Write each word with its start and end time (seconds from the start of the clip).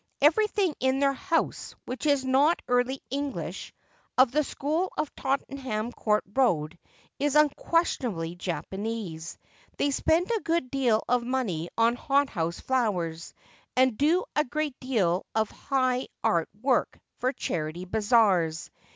Everything 0.19 0.73
in 0.79 0.97
their 0.97 1.13
house 1.13 1.75
which 1.85 2.07
is 2.07 2.25
not 2.25 2.59
early 2.67 3.03
English— 3.11 3.71
of 4.17 4.31
the 4.31 4.43
school 4.43 4.91
of 4.97 5.13
Tottenham 5.13 5.91
Court 5.91 6.23
Eoad— 6.33 6.75
is 7.19 7.35
unquestionably 7.35 8.33
Japanese. 8.33 9.37
They 9.77 9.91
spend 9.91 10.31
a 10.31 10.39
good 10.41 10.71
■deal 10.71 11.03
of 11.07 11.21
money 11.23 11.69
on 11.77 11.95
hothouse 11.97 12.59
flowers, 12.59 13.35
and 13.75 13.95
do 13.95 14.25
a 14.35 14.43
great 14.43 14.79
deal 14.79 15.23
of 15.35 15.51
high 15.51 16.07
iirt 16.23 16.47
work 16.63 16.99
for 17.19 17.31
charity 17.31 17.85
bazaars. 17.85 18.71